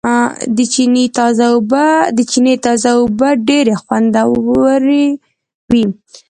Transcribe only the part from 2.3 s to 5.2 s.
چينې تازه اوبه ډېرې خوندورېوي